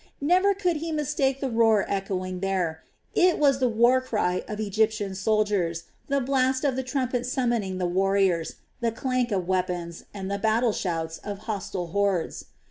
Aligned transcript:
Never 0.19 0.55
could 0.55 0.77
he 0.77 0.91
mistake 0.91 1.41
the 1.41 1.49
roar 1.51 1.85
echoing 1.87 2.39
there; 2.39 2.81
it 3.13 3.37
was 3.37 3.59
the 3.59 3.69
war 3.69 4.01
cry 4.01 4.43
of 4.47 4.59
Egyptian 4.59 5.13
soldiers, 5.13 5.83
the 6.07 6.19
blast 6.19 6.63
of 6.63 6.75
the 6.75 6.81
trumpet 6.81 7.23
summoning 7.23 7.77
the 7.77 7.85
warriors, 7.85 8.55
the 8.79 8.91
clank 8.91 9.31
of 9.31 9.47
weapons, 9.47 10.05
and 10.11 10.31
the 10.31 10.39
battle 10.39 10.73
shouts 10.73 11.19
of 11.19 11.37
hostile 11.45 11.85
hordes. 11.89 12.45